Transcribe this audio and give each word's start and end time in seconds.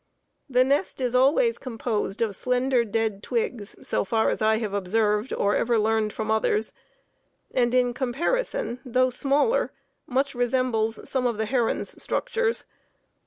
The 0.49 0.63
nest 0.63 0.99
is 0.99 1.13
always 1.13 1.59
composed 1.59 2.23
of 2.23 2.35
slender 2.35 2.83
dead 2.83 3.21
twigs, 3.21 3.75
so 3.87 4.03
far 4.03 4.29
as 4.29 4.41
I 4.41 4.57
have 4.57 4.73
observed, 4.73 5.31
or 5.31 5.55
ever 5.55 5.77
learned 5.77 6.11
from 6.11 6.31
others, 6.31 6.73
and 7.53 7.71
in 7.71 7.93
comparison, 7.93 8.79
though 8.83 9.11
smaller, 9.11 9.71
much 10.07 10.33
resembles 10.33 11.07
some 11.07 11.27
of 11.27 11.37
the 11.37 11.45
heron's 11.45 12.01
structures. 12.01 12.65